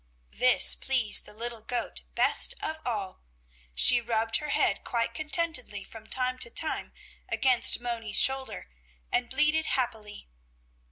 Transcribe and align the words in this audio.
This 0.31 0.73
pleased 0.73 1.27
the 1.27 1.33
little 1.35 1.61
goat 1.61 2.01
best 2.15 2.55
of 2.59 2.79
all. 2.87 3.21
She 3.75 4.01
rubbed 4.01 4.37
her 4.37 4.49
head 4.49 4.83
quite 4.83 5.13
contentedly 5.13 5.83
from 5.83 6.07
time 6.07 6.39
to 6.39 6.49
time 6.49 6.91
against 7.29 7.79
Moni's 7.79 8.19
shoulder 8.19 8.67
and 9.11 9.29
bleated 9.29 9.67
happily. 9.67 10.27